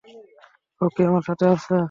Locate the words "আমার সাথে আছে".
1.09-1.75